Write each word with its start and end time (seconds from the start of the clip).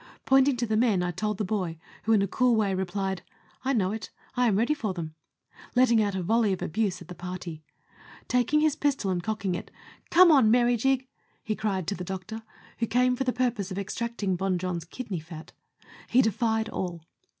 Pointing 0.25 0.57
to 0.57 0.65
the 0.65 0.75
men, 0.75 1.03
I 1.03 1.11
told 1.11 1.37
the 1.37 1.45
boy 1.45 1.77
r 1.79 1.85
who, 2.05 2.11
in 2.13 2.23
a 2.23 2.27
cool 2.27 2.55
way 2.55 2.73
replied," 2.73 3.21
I 3.63 3.71
know 3.71 3.91
it; 3.91 4.09
I 4.35 4.47
am 4.47 4.55
ready 4.55 4.73
for 4.73 4.95
them," 4.95 5.13
letting 5.75 6.01
out 6.01 6.15
a 6.15 6.23
volley 6.23 6.53
of 6.53 6.63
abuse 6.63 7.03
at 7.03 7.07
the 7.07 7.13
party. 7.13 7.63
Taking 8.27 8.61
his 8.61 8.75
pistol, 8.75 9.11
and 9.11 9.21
cocking 9.21 9.53
it, 9.53 9.69
"Come 10.09 10.31
on 10.31 10.49
Merrijig," 10.51 11.07
he 11.43 11.55
cried 11.55 11.85
to 11.85 11.93
the 11.93 12.03
doctor, 12.03 12.41
who 12.79 12.87
came 12.87 13.15
for 13.15 13.25
the 13.25 13.31
purpose 13.31 13.69
of 13.69 13.77
extracting 13.77 14.35
Bon 14.35 14.57
Jon's 14.57 14.85
kidney 14.85 15.19
fat. 15.19 15.51
He 16.09 16.23
defied 16.23 16.67
all. 16.67 17.05